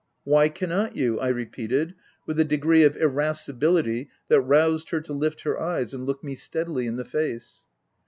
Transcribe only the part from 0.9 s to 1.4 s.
you ?'M